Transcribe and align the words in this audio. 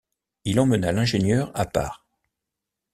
Il 0.45 0.59
emmena 0.59 0.91
l’ingénieur 0.91 1.51
à 1.53 1.67
part. 1.67 2.07